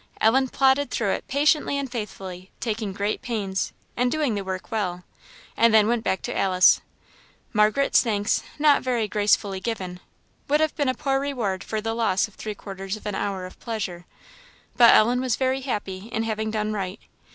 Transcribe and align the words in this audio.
Ellen 0.19 0.47
plodded 0.49 0.89
through 0.89 1.11
it 1.11 1.27
patiently 1.27 1.77
and 1.77 1.87
faithfully, 1.87 2.49
taking 2.59 2.91
great 2.91 3.21
pains, 3.21 3.71
and 3.95 4.11
doing 4.11 4.33
the 4.33 4.43
work 4.43 4.71
well, 4.71 5.03
and 5.55 5.75
then 5.75 5.87
went 5.87 6.03
back 6.03 6.23
to 6.23 6.35
Alice. 6.35 6.81
Margaret's 7.53 8.01
thanks, 8.01 8.41
not 8.57 8.81
very 8.81 9.07
gracefully 9.07 9.59
given, 9.59 9.99
would 10.47 10.59
have 10.59 10.75
been 10.75 10.89
a 10.89 10.95
poor 10.95 11.19
reward 11.19 11.63
for 11.63 11.81
the 11.81 11.93
loss 11.93 12.27
of 12.27 12.33
three 12.33 12.55
quarters 12.55 12.97
of 12.97 13.05
an 13.05 13.13
hour 13.13 13.45
of 13.45 13.59
pleasure. 13.59 14.07
But 14.75 14.95
Ellen 14.95 15.21
was 15.21 15.35
very 15.35 15.61
happy 15.61 16.07
in 16.11 16.23
having 16.23 16.49
done 16.49 16.73
right. 16.73 16.99